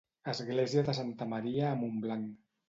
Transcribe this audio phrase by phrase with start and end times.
[0.31, 2.27] Església de Santa Maria a Montblanc